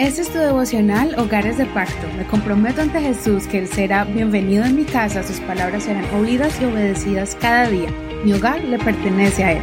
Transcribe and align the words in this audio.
Este 0.00 0.22
es 0.22 0.32
tu 0.32 0.38
devocional 0.38 1.14
Hogares 1.18 1.58
de 1.58 1.66
Pacto. 1.66 2.08
Me 2.16 2.26
comprometo 2.26 2.80
ante 2.80 3.02
Jesús 3.02 3.46
que 3.46 3.58
Él 3.58 3.68
será 3.68 4.04
bienvenido 4.04 4.64
en 4.64 4.74
mi 4.74 4.84
casa, 4.84 5.22
sus 5.22 5.40
palabras 5.40 5.84
serán 5.84 6.06
oídas 6.14 6.58
y 6.58 6.64
obedecidas 6.64 7.36
cada 7.38 7.68
día. 7.68 7.90
Mi 8.24 8.32
hogar 8.32 8.64
le 8.64 8.78
pertenece 8.78 9.44
a 9.44 9.52
Él. 9.52 9.62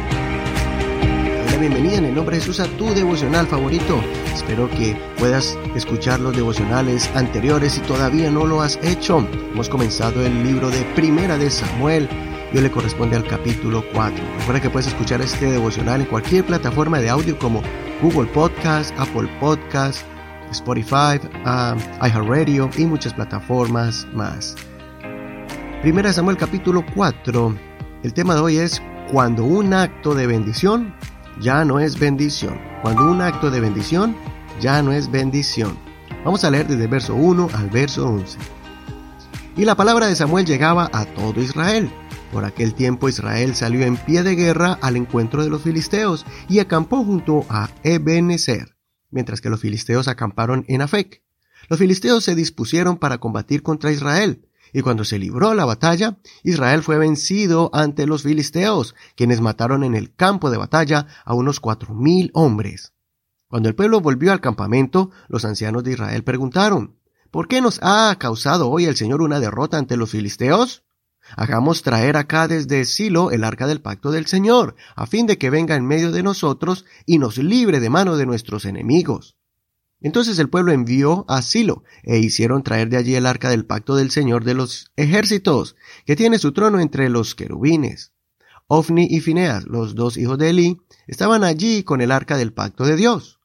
Dale 1.44 1.58
bienvenida 1.58 1.96
en 1.96 2.04
el 2.04 2.14
nombre 2.14 2.36
de 2.36 2.40
Jesús 2.40 2.60
a 2.60 2.68
tu 2.76 2.94
devocional 2.94 3.48
favorito. 3.48 4.00
Espero 4.32 4.70
que 4.70 4.96
puedas 5.18 5.58
escuchar 5.74 6.20
los 6.20 6.36
devocionales 6.36 7.10
anteriores 7.16 7.72
si 7.72 7.80
todavía 7.80 8.30
no 8.30 8.46
lo 8.46 8.62
has 8.62 8.78
hecho. 8.84 9.26
Hemos 9.52 9.68
comenzado 9.68 10.24
el 10.24 10.44
libro 10.44 10.70
de 10.70 10.82
Primera 10.94 11.36
de 11.36 11.50
Samuel 11.50 12.08
hoy 12.54 12.60
le 12.60 12.70
corresponde 12.70 13.16
al 13.16 13.26
capítulo 13.26 13.84
4. 13.92 14.24
Recuerda 14.38 14.60
que 14.60 14.70
puedes 14.70 14.88
escuchar 14.88 15.20
este 15.20 15.50
devocional 15.50 16.00
en 16.00 16.06
cualquier 16.06 16.44
plataforma 16.44 16.98
de 17.00 17.10
audio 17.10 17.38
como 17.38 17.62
Google 18.02 18.28
Podcast, 18.28 18.98
Apple 18.98 19.28
Podcast, 19.40 20.02
Spotify, 20.50 21.20
um, 21.44 21.78
iHeartRadio 22.02 22.70
y 22.76 22.86
muchas 22.86 23.12
plataformas 23.12 24.06
más. 24.14 24.56
Primera 25.82 26.12
Samuel 26.12 26.36
capítulo 26.36 26.84
4. 26.94 27.54
El 28.02 28.12
tema 28.14 28.34
de 28.34 28.40
hoy 28.40 28.56
es 28.56 28.82
cuando 29.12 29.44
un 29.44 29.74
acto 29.74 30.14
de 30.14 30.26
bendición 30.26 30.94
ya 31.40 31.64
no 31.64 31.78
es 31.78 31.98
bendición. 31.98 32.58
Cuando 32.82 33.10
un 33.10 33.20
acto 33.20 33.50
de 33.50 33.60
bendición 33.60 34.16
ya 34.60 34.82
no 34.82 34.92
es 34.92 35.10
bendición. 35.10 35.78
Vamos 36.24 36.44
a 36.44 36.50
leer 36.50 36.66
desde 36.66 36.84
el 36.84 36.88
verso 36.88 37.14
1 37.14 37.48
al 37.54 37.70
verso 37.70 38.08
11. 38.08 38.38
Y 39.56 39.64
la 39.64 39.74
palabra 39.74 40.06
de 40.06 40.16
Samuel 40.16 40.46
llegaba 40.46 40.88
a 40.92 41.04
todo 41.04 41.40
Israel. 41.40 41.90
Por 42.32 42.44
aquel 42.44 42.74
tiempo 42.74 43.08
Israel 43.08 43.54
salió 43.54 43.84
en 43.84 43.96
pie 43.96 44.22
de 44.22 44.34
guerra 44.34 44.78
al 44.82 44.96
encuentro 44.96 45.42
de 45.44 45.50
los 45.50 45.62
filisteos 45.62 46.26
y 46.48 46.58
acampó 46.58 47.04
junto 47.04 47.46
a 47.48 47.70
Ebenezer 47.82 48.78
mientras 49.10 49.40
que 49.40 49.50
los 49.50 49.60
filisteos 49.60 50.08
acamparon 50.08 50.64
en 50.68 50.82
Afec. 50.82 51.22
Los 51.68 51.78
filisteos 51.78 52.24
se 52.24 52.34
dispusieron 52.34 52.98
para 52.98 53.18
combatir 53.18 53.62
contra 53.62 53.92
Israel, 53.92 54.46
y 54.72 54.82
cuando 54.82 55.04
se 55.04 55.18
libró 55.18 55.54
la 55.54 55.64
batalla, 55.64 56.18
Israel 56.42 56.82
fue 56.82 56.98
vencido 56.98 57.70
ante 57.72 58.06
los 58.06 58.22
filisteos, 58.22 58.94
quienes 59.16 59.40
mataron 59.40 59.82
en 59.82 59.94
el 59.94 60.14
campo 60.14 60.50
de 60.50 60.58
batalla 60.58 61.06
a 61.24 61.34
unos 61.34 61.60
cuatro 61.60 61.94
mil 61.94 62.30
hombres. 62.34 62.92
Cuando 63.48 63.68
el 63.68 63.74
pueblo 63.74 64.00
volvió 64.00 64.32
al 64.32 64.42
campamento, 64.42 65.10
los 65.28 65.44
ancianos 65.44 65.84
de 65.84 65.92
Israel 65.92 66.22
preguntaron, 66.22 66.96
¿Por 67.30 67.48
qué 67.48 67.60
nos 67.60 67.78
ha 67.82 68.14
causado 68.18 68.70
hoy 68.70 68.86
el 68.86 68.96
Señor 68.96 69.22
una 69.22 69.40
derrota 69.40 69.78
ante 69.78 69.96
los 69.96 70.10
filisteos? 70.10 70.84
Hagamos 71.36 71.82
traer 71.82 72.16
acá 72.16 72.48
desde 72.48 72.84
Silo 72.84 73.30
el 73.30 73.44
arca 73.44 73.66
del 73.66 73.80
pacto 73.80 74.10
del 74.10 74.26
Señor, 74.26 74.74
a 74.96 75.06
fin 75.06 75.26
de 75.26 75.38
que 75.38 75.50
venga 75.50 75.76
en 75.76 75.86
medio 75.86 76.10
de 76.10 76.22
nosotros 76.22 76.84
y 77.06 77.18
nos 77.18 77.38
libre 77.38 77.80
de 77.80 77.90
mano 77.90 78.16
de 78.16 78.26
nuestros 78.26 78.64
enemigos. 78.64 79.36
Entonces 80.00 80.38
el 80.38 80.48
pueblo 80.48 80.72
envió 80.72 81.24
a 81.28 81.42
Silo, 81.42 81.82
e 82.04 82.18
hicieron 82.18 82.62
traer 82.62 82.88
de 82.88 82.96
allí 82.96 83.14
el 83.16 83.26
arca 83.26 83.50
del 83.50 83.66
pacto 83.66 83.96
del 83.96 84.10
Señor 84.10 84.44
de 84.44 84.54
los 84.54 84.92
ejércitos, 84.96 85.76
que 86.06 86.16
tiene 86.16 86.38
su 86.38 86.52
trono 86.52 86.80
entre 86.80 87.08
los 87.08 87.34
querubines. 87.34 88.12
Ofni 88.68 89.08
y 89.10 89.20
Fineas, 89.20 89.64
los 89.64 89.94
dos 89.94 90.16
hijos 90.16 90.38
de 90.38 90.50
Eli, 90.50 90.80
estaban 91.06 91.42
allí 91.42 91.82
con 91.82 92.00
el 92.00 92.12
arca 92.12 92.36
del 92.36 92.52
pacto 92.52 92.84
de 92.84 92.96
Dios. 92.96 93.40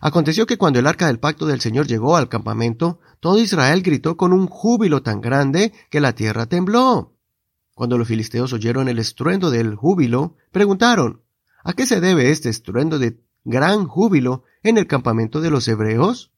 Aconteció 0.00 0.46
que 0.46 0.58
cuando 0.58 0.78
el 0.78 0.86
arca 0.86 1.06
del 1.06 1.20
pacto 1.20 1.46
del 1.46 1.60
Señor 1.60 1.86
llegó 1.86 2.16
al 2.16 2.28
campamento, 2.28 3.00
todo 3.20 3.38
Israel 3.38 3.82
gritó 3.82 4.16
con 4.16 4.32
un 4.32 4.46
júbilo 4.48 5.02
tan 5.02 5.20
grande 5.20 5.72
que 5.88 6.00
la 6.00 6.14
tierra 6.14 6.46
tembló. 6.46 7.15
Cuando 7.76 7.98
los 7.98 8.08
filisteos 8.08 8.54
oyeron 8.54 8.88
el 8.88 8.98
estruendo 8.98 9.50
del 9.50 9.74
júbilo, 9.74 10.38
preguntaron, 10.50 11.20
¿A 11.62 11.74
qué 11.74 11.84
se 11.84 12.00
debe 12.00 12.30
este 12.30 12.48
estruendo 12.48 12.98
de 12.98 13.20
gran 13.44 13.86
júbilo 13.86 14.44
en 14.62 14.78
el 14.78 14.86
campamento 14.86 15.42
de 15.42 15.50
los 15.50 15.68
hebreos? 15.68 16.32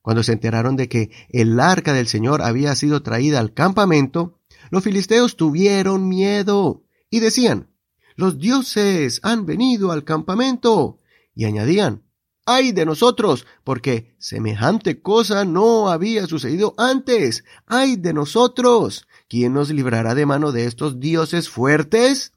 Cuando 0.00 0.22
se 0.22 0.30
enteraron 0.30 0.76
de 0.76 0.88
que 0.88 1.10
el 1.28 1.58
arca 1.58 1.92
del 1.92 2.06
Señor 2.06 2.40
había 2.40 2.72
sido 2.76 3.02
traída 3.02 3.40
al 3.40 3.52
campamento, 3.52 4.38
los 4.70 4.84
filisteos 4.84 5.34
tuvieron 5.34 6.06
miedo 6.06 6.84
y 7.10 7.18
decían, 7.18 7.68
los 8.14 8.38
dioses 8.38 9.18
han 9.24 9.44
venido 9.44 9.90
al 9.90 10.04
campamento. 10.04 11.00
Y 11.34 11.46
añadían, 11.46 12.04
ay 12.44 12.70
de 12.70 12.86
nosotros, 12.86 13.44
porque 13.64 14.14
semejante 14.20 15.02
cosa 15.02 15.44
no 15.44 15.88
había 15.88 16.28
sucedido 16.28 16.74
antes. 16.78 17.42
ay 17.66 17.96
de 17.96 18.12
nosotros. 18.12 19.08
¿Quién 19.28 19.54
nos 19.54 19.70
librará 19.70 20.14
de 20.14 20.26
mano 20.26 20.52
de 20.52 20.66
estos 20.66 21.00
dioses 21.00 21.48
fuertes? 21.48 22.32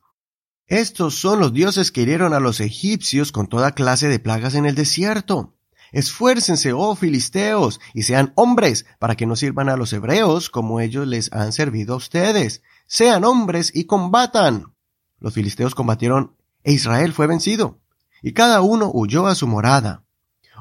Estos 0.68 1.16
son 1.16 1.40
los 1.40 1.54
dioses 1.54 1.92
que 1.92 2.02
hirieron 2.02 2.34
a 2.34 2.40
los 2.40 2.60
egipcios 2.60 3.32
con 3.32 3.48
toda 3.48 3.72
clase 3.74 4.08
de 4.08 4.20
plagas 4.20 4.56
en 4.56 4.66
el 4.66 4.76
desierto. 4.76 5.56
Esfuércense, 5.92 6.74
oh 6.74 6.96
filisteos, 6.96 7.80
y 7.94 8.04
sean 8.04 8.34
hombres, 8.36 8.86
para 9.00 9.16
que 9.16 9.26
no 9.26 9.36
sirvan 9.36 9.70
a 9.70 9.78
los 9.78 9.92
hebreos 9.94 10.50
como 10.50 10.80
ellos 10.80 11.08
les 11.08 11.34
han 11.34 11.52
servido 11.52 11.96
a 11.96 11.98
ustedes. 11.98 12.62
Sean 12.86 13.24
hombres 13.24 13.72
y 13.74 13.86
combatan. 13.86 14.76
Los 15.20 15.34
filisteos 15.34 15.74
combatieron 15.74 16.36
e 16.64 16.74
Israel 16.74 17.14
fue 17.14 17.28
vencido, 17.28 17.80
y 18.22 18.34
cada 18.34 18.62
uno 18.62 18.92
huyó 18.94 19.28
a 19.28 19.36
su 19.36 19.48
morada. 19.48 20.04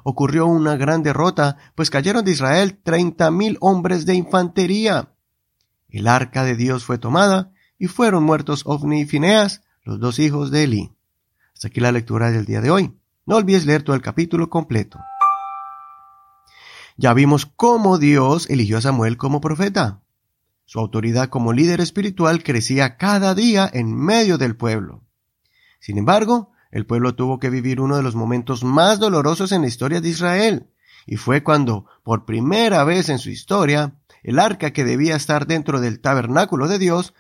Ocurrió 0.04 0.46
una 0.46 0.76
gran 0.76 1.02
derrota, 1.02 1.56
pues 1.74 1.90
cayeron 1.90 2.24
de 2.24 2.30
Israel 2.30 2.80
treinta 2.82 3.30
mil 3.30 3.58
hombres 3.60 4.06
de 4.06 4.14
infantería. 4.14 5.12
El 5.88 6.06
arca 6.06 6.44
de 6.44 6.54
Dios 6.54 6.84
fue 6.84 6.98
tomada 6.98 7.52
y 7.78 7.86
fueron 7.86 8.24
muertos 8.24 8.62
Ofni 8.66 9.02
y 9.02 9.06
Fineas, 9.06 9.62
los 9.84 9.98
dos 9.98 10.18
hijos 10.18 10.50
de 10.50 10.64
Eli. 10.64 10.92
Hasta 11.54 11.68
aquí 11.68 11.80
la 11.80 11.92
lectura 11.92 12.30
del 12.30 12.44
día 12.44 12.60
de 12.60 12.70
hoy. 12.70 12.94
No 13.24 13.36
olvides 13.36 13.66
leer 13.66 13.82
todo 13.82 13.96
el 13.96 14.02
capítulo 14.02 14.50
completo. 14.50 14.98
Ya 16.96 17.14
vimos 17.14 17.46
cómo 17.46 17.98
Dios 17.98 18.50
eligió 18.50 18.78
a 18.78 18.82
Samuel 18.82 19.16
como 19.16 19.40
profeta. 19.40 20.02
Su 20.64 20.80
autoridad 20.80 21.28
como 21.28 21.52
líder 21.52 21.80
espiritual 21.80 22.42
crecía 22.42 22.96
cada 22.96 23.34
día 23.34 23.70
en 23.72 23.94
medio 23.94 24.36
del 24.36 24.56
pueblo. 24.56 25.02
Sin 25.80 25.96
embargo, 25.96 26.52
el 26.70 26.84
pueblo 26.84 27.14
tuvo 27.14 27.38
que 27.38 27.50
vivir 27.50 27.80
uno 27.80 27.96
de 27.96 28.02
los 28.02 28.14
momentos 28.14 28.64
más 28.64 28.98
dolorosos 28.98 29.52
en 29.52 29.62
la 29.62 29.68
historia 29.68 30.00
de 30.00 30.08
Israel, 30.10 30.70
y 31.10 31.16
fue 31.16 31.42
cuando, 31.42 31.86
por 32.02 32.26
primera 32.26 32.84
vez 32.84 33.08
en 33.08 33.18
su 33.18 33.30
historia, 33.30 33.94
el 34.22 34.38
arca 34.38 34.74
que 34.74 34.84
debía 34.84 35.16
estar 35.16 35.46
dentro 35.46 35.80
del 35.80 36.00
tabernáculo 36.00 36.68
de 36.68 36.78
Dios 36.78 37.14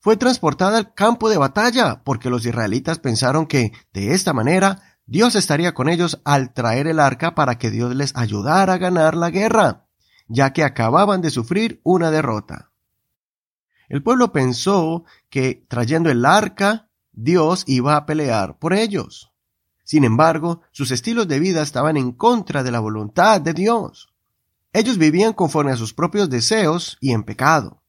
fue 0.00 0.16
transportada 0.16 0.76
al 0.76 0.92
campo 0.92 1.30
de 1.30 1.38
batalla, 1.38 2.02
porque 2.02 2.30
los 2.30 2.44
israelitas 2.44 2.98
pensaron 2.98 3.46
que, 3.46 3.70
de 3.92 4.12
esta 4.12 4.32
manera, 4.32 4.98
Dios 5.06 5.36
estaría 5.36 5.72
con 5.72 5.88
ellos 5.88 6.20
al 6.24 6.52
traer 6.52 6.88
el 6.88 6.98
arca 6.98 7.36
para 7.36 7.58
que 7.58 7.70
Dios 7.70 7.94
les 7.94 8.16
ayudara 8.16 8.72
a 8.72 8.78
ganar 8.78 9.14
la 9.14 9.30
guerra, 9.30 9.86
ya 10.26 10.52
que 10.52 10.64
acababan 10.64 11.20
de 11.20 11.30
sufrir 11.30 11.80
una 11.84 12.10
derrota. 12.10 12.72
El 13.88 14.02
pueblo 14.02 14.32
pensó 14.32 15.04
que, 15.30 15.64
trayendo 15.68 16.10
el 16.10 16.26
arca, 16.26 16.90
Dios 17.12 17.62
iba 17.68 17.94
a 17.94 18.04
pelear 18.04 18.58
por 18.58 18.72
ellos. 18.72 19.27
Sin 19.88 20.04
embargo, 20.04 20.60
sus 20.70 20.90
estilos 20.90 21.28
de 21.28 21.40
vida 21.40 21.62
estaban 21.62 21.96
en 21.96 22.12
contra 22.12 22.62
de 22.62 22.70
la 22.70 22.78
voluntad 22.78 23.40
de 23.40 23.54
Dios. 23.54 24.12
Ellos 24.74 24.98
vivían 24.98 25.32
conforme 25.32 25.72
a 25.72 25.78
sus 25.78 25.94
propios 25.94 26.28
deseos 26.28 26.98
y 27.00 27.12
en 27.12 27.22
pecado. 27.22 27.82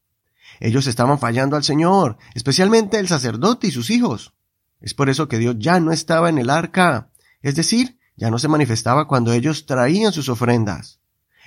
Ellos 0.62 0.88
estaban 0.88 1.20
fallando 1.20 1.58
al 1.58 1.66
Señor, 1.66 2.18
especialmente 2.36 3.00
el 3.00 3.10
sacerdote 3.10 3.68
y 3.68 3.72
sus 3.72 3.90
hijos. 3.90 4.34
Es 4.80 4.94
por 4.94 5.10
eso 5.10 5.28
que 5.28 5.40
Dios 5.40 5.58
ya 5.60 5.82
no 5.82 5.92
estaba 5.92 6.30
en 6.30 6.38
el 6.38 6.50
arca, 6.50 7.12
es 7.42 7.56
decir, 7.56 8.00
ya 8.16 8.32
no 8.32 8.40
se 8.40 8.48
manifestaba 8.48 9.06
cuando 9.06 9.34
ellos 9.34 9.66
traían 9.66 10.14
sus 10.14 10.30
ofrendas. 10.30 11.02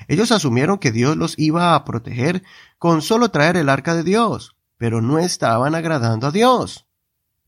Ellos 0.06 0.32
asumieron 0.32 0.76
que 0.76 0.92
Dios 0.92 1.16
los 1.16 1.38
iba 1.38 1.74
a 1.74 1.82
proteger 1.86 2.42
con 2.76 3.00
solo 3.00 3.30
traer 3.30 3.56
el 3.56 3.70
arca 3.70 3.94
de 3.94 4.02
Dios, 4.02 4.54
pero 4.76 5.00
no 5.00 5.18
estaban 5.18 5.74
agradando 5.74 6.26
a 6.26 6.30
Dios. 6.30 6.86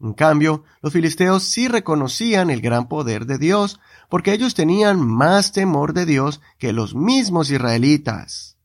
En 0.01 0.13
cambio, 0.13 0.65
los 0.83 0.93
filisteos 0.93 1.45
sí 1.45 1.69
reconocían 1.69 2.51
el 2.51 2.61
gran 2.61 2.89
poder 2.89 3.27
de 3.27 3.39
Dios, 3.39 3.81
porque 4.09 4.33
ellos 4.33 4.55
tenían 4.55 5.01
más 5.01 5.53
temor 5.53 5.95
de 5.95 6.05
Dios 6.05 6.41
que 6.59 6.73
los 6.73 6.95
mismos 6.95 7.51
israelitas. 7.51 8.59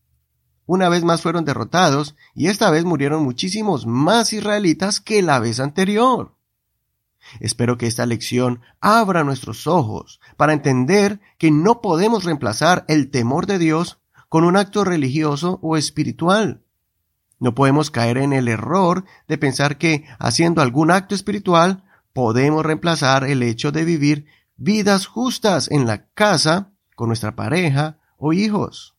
Una 0.65 0.89
vez 0.89 1.03
más 1.03 1.21
fueron 1.21 1.45
derrotados, 1.45 2.15
y 2.35 2.47
esta 2.47 2.69
vez 2.69 2.85
murieron 2.85 3.23
muchísimos 3.23 3.85
más 3.85 4.33
israelitas 4.33 4.99
que 4.99 5.21
la 5.21 5.39
vez 5.39 5.59
anterior. 5.59 6.35
Espero 7.39 7.77
que 7.77 7.87
esta 7.87 8.05
lección 8.05 8.61
abra 8.79 9.23
nuestros 9.23 9.67
ojos 9.67 10.19
para 10.37 10.53
entender 10.53 11.19
que 11.37 11.51
no 11.51 11.81
podemos 11.81 12.23
reemplazar 12.23 12.85
el 12.87 13.11
temor 13.11 13.45
de 13.45 13.59
Dios 13.59 13.99
con 14.29 14.43
un 14.43 14.57
acto 14.57 14.83
religioso 14.83 15.59
o 15.61 15.77
espiritual. 15.77 16.63
No 17.39 17.55
podemos 17.55 17.89
caer 17.89 18.17
en 18.17 18.33
el 18.33 18.47
error 18.47 19.05
de 19.27 19.37
pensar 19.37 19.77
que 19.77 20.05
haciendo 20.19 20.61
algún 20.61 20.91
acto 20.91 21.15
espiritual 21.15 21.83
podemos 22.13 22.65
reemplazar 22.65 23.23
el 23.23 23.43
hecho 23.43 23.71
de 23.71 23.85
vivir 23.85 24.25
vidas 24.57 25.05
justas 25.05 25.71
en 25.71 25.87
la 25.87 26.05
casa 26.09 26.73
con 26.95 27.07
nuestra 27.07 27.35
pareja 27.35 27.97
o 28.17 28.33
hijos. 28.33 28.95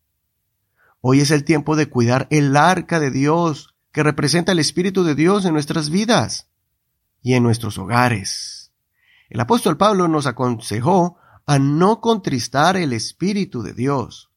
Hoy 1.02 1.20
es 1.20 1.30
el 1.30 1.44
tiempo 1.44 1.76
de 1.76 1.88
cuidar 1.88 2.26
el 2.30 2.56
arca 2.56 2.98
de 2.98 3.10
Dios 3.10 3.74
que 3.92 4.02
representa 4.02 4.52
el 4.52 4.58
Espíritu 4.58 5.04
de 5.04 5.14
Dios 5.14 5.44
en 5.44 5.52
nuestras 5.52 5.90
vidas 5.90 6.48
y 7.22 7.34
en 7.34 7.42
nuestros 7.42 7.76
hogares. 7.78 8.72
El 9.28 9.40
apóstol 9.40 9.76
Pablo 9.76 10.08
nos 10.08 10.26
aconsejó 10.26 11.18
a 11.46 11.58
no 11.58 12.00
contristar 12.00 12.76
el 12.76 12.92
Espíritu 12.92 13.62
de 13.62 13.74
Dios. 13.74 14.30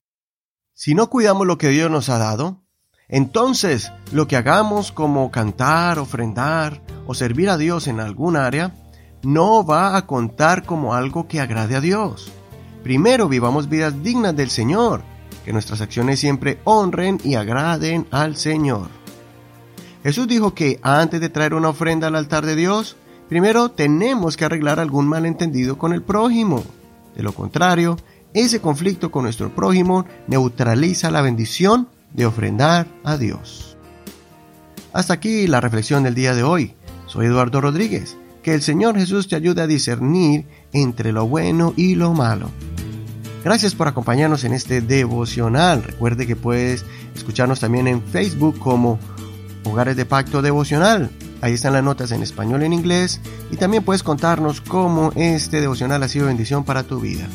Si 0.74 0.96
no 0.96 1.10
cuidamos 1.10 1.48
lo 1.48 1.58
que 1.58 1.70
Dios 1.70 1.90
nos 1.90 2.10
ha 2.10 2.18
dado, 2.18 2.63
entonces 3.10 3.92
lo 4.12 4.28
que 4.28 4.36
hagamos 4.36 4.92
como 4.92 5.32
cantar, 5.32 6.00
ofrendar 6.00 6.82
o 7.06 7.14
servir 7.14 7.50
a 7.50 7.58
Dios 7.58 7.88
en 7.88 8.00
algún 8.00 8.36
área, 8.36 8.74
no 9.24 9.66
va 9.66 9.96
a 9.96 10.06
contar 10.06 10.64
como 10.64 10.94
algo 10.94 11.28
que 11.28 11.40
agrade 11.40 11.76
a 11.76 11.82
Dios. 11.82 12.32
Primero 12.84 13.30
vivamos 13.30 13.70
vidas 13.70 14.04
dignas 14.04 14.36
del 14.36 14.50
Señor, 14.50 15.04
que 15.46 15.54
nuestras 15.54 15.82
acciones 15.82 16.20
siempre 16.20 16.60
honren 16.64 17.20
y 17.24 17.36
agraden 17.36 18.08
al 18.12 18.36
Señor. 18.36 18.90
Jesús 20.04 20.28
dijo 20.28 20.54
que 20.54 20.80
antes 20.82 21.22
de 21.22 21.30
traer 21.30 21.54
una 21.54 21.70
ofrenda 21.70 22.08
al 22.08 22.16
altar 22.16 22.46
de 22.46 22.56
Dios, 22.56 22.98
primero 23.30 23.70
tenemos 23.72 24.36
que 24.36 24.44
arreglar 24.46 24.80
algún 24.80 25.08
malentendido 25.08 25.78
con 25.78 25.94
el 25.94 26.04
prójimo. 26.04 26.64
De 27.16 27.24
lo 27.24 27.34
contrario, 27.34 27.98
ese 28.34 28.60
conflicto 28.60 29.12
con 29.12 29.24
nuestro 29.24 29.54
prójimo 29.56 30.06
neutraliza 30.28 31.10
la 31.10 31.22
bendición 31.22 31.88
de 32.14 32.26
ofrendar 32.26 32.88
a 33.04 33.18
Dios. 33.18 33.78
Hasta 34.94 35.14
aquí 35.14 35.48
la 35.48 35.60
reflexión 35.60 36.04
del 36.04 36.16
día 36.16 36.36
de 36.36 36.44
hoy. 36.44 36.76
Soy 37.08 37.26
Eduardo 37.26 37.62
Rodríguez. 37.62 38.18
Que 38.44 38.54
el 38.54 38.62
Señor 38.62 38.98
Jesús 38.98 39.28
te 39.28 39.36
ayude 39.36 39.62
a 39.62 39.68
discernir 39.68 40.46
entre 40.74 41.12
lo 41.12 41.26
bueno 41.28 41.74
y 41.78 41.96
lo 41.96 42.14
malo. 42.14 42.50
Gracias 43.44 43.74
por 43.74 43.88
acompañarnos 43.88 44.44
en 44.44 44.54
este 44.54 44.82
devocional. 44.82 45.84
Recuerde 45.84 46.28
que 46.28 46.36
puedes 46.36 46.86
escucharnos 47.16 47.60
también 47.60 47.88
en 47.88 48.02
Facebook 48.02 48.60
como 48.60 49.00
Hogares 49.66 49.96
de 49.96 50.06
Pacto 50.06 50.42
Devocional. 50.42 51.10
Ahí 51.42 51.54
están 51.54 51.74
las 51.74 51.84
notas 51.84 52.12
en 52.12 52.24
español 52.24 52.64
y 52.64 52.66
en 52.66 52.74
inglés 52.74 53.20
y 53.52 53.58
también 53.58 53.84
puedes 53.84 54.04
contarnos 54.04 54.62
cómo 54.62 55.12
este 55.16 55.60
devocional 55.60 56.04
ha 56.04 56.08
sido 56.08 56.28
bendición 56.28 56.64
para 56.64 56.84
tu 56.84 57.00
vida. 57.02 57.28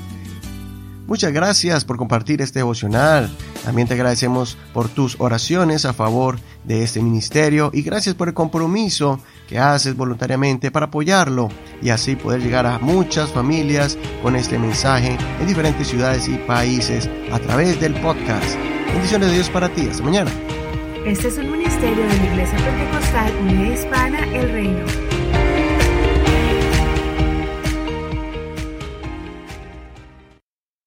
Muchas 1.06 1.32
gracias 1.32 1.84
por 1.84 1.96
compartir 1.96 2.40
este 2.40 2.60
devocional. 2.60 3.30
También 3.68 3.86
te 3.86 3.92
agradecemos 3.92 4.56
por 4.72 4.88
tus 4.88 5.20
oraciones 5.20 5.84
a 5.84 5.92
favor 5.92 6.38
de 6.64 6.82
este 6.82 7.02
ministerio 7.02 7.70
y 7.74 7.82
gracias 7.82 8.14
por 8.14 8.28
el 8.28 8.32
compromiso 8.32 9.20
que 9.46 9.58
haces 9.58 9.94
voluntariamente 9.94 10.70
para 10.70 10.86
apoyarlo 10.86 11.50
y 11.82 11.90
así 11.90 12.16
poder 12.16 12.40
llegar 12.40 12.64
a 12.64 12.78
muchas 12.78 13.30
familias 13.30 13.98
con 14.22 14.36
este 14.36 14.58
mensaje 14.58 15.18
en 15.38 15.46
diferentes 15.46 15.86
ciudades 15.86 16.28
y 16.28 16.36
países 16.38 17.10
a 17.30 17.38
través 17.40 17.78
del 17.78 17.92
podcast. 18.00 18.56
Bendiciones 18.94 19.28
de 19.28 19.34
Dios 19.34 19.50
para 19.50 19.68
ti. 19.68 19.86
Hasta 19.86 20.02
mañana. 20.02 20.30
Este 21.04 21.28
es 21.28 21.36
un 21.36 21.52
ministerio 21.52 22.08
de 22.08 22.16
la 22.16 22.24
Iglesia 22.24 22.58
Pentecostal 22.64 23.32
Unida 23.42 23.74
Hispana 23.74 24.24
El 24.34 24.50
Reino. 24.50 25.07